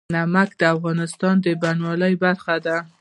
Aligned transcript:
نمک 0.15 0.49
د 0.61 0.61
افغانستان 0.75 1.35
د 1.45 1.47
بڼوالۍ 1.61 2.13
برخه 2.23 2.55
ده. 2.65 2.77